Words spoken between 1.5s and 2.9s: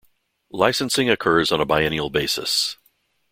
on a biennial basis.